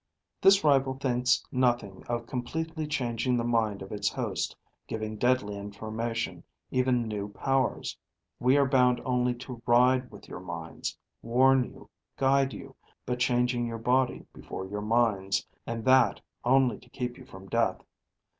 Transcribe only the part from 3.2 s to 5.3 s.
the mind of its host, giving